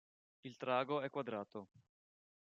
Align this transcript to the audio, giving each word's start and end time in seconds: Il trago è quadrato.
Il 0.47 0.57
trago 0.57 1.01
è 1.01 1.11
quadrato. 1.11 1.67